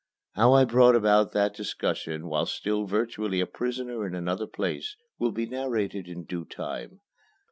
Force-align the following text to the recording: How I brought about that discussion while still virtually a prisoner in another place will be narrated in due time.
How 0.33 0.53
I 0.53 0.65
brought 0.65 0.95
about 0.95 1.31
that 1.33 1.53
discussion 1.53 2.25
while 2.25 2.47
still 2.47 2.87
virtually 2.87 3.39
a 3.39 3.45
prisoner 3.45 4.03
in 4.07 4.15
another 4.15 4.47
place 4.47 4.95
will 5.19 5.31
be 5.31 5.45
narrated 5.45 6.07
in 6.07 6.23
due 6.23 6.45
time. 6.45 7.01